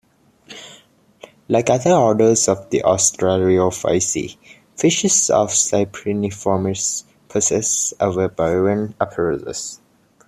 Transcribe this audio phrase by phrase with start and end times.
[1.47, 4.35] Like other orders of the Ostariophysi,
[4.75, 9.79] fishes of cypriniformes possess a Weberian apparatus.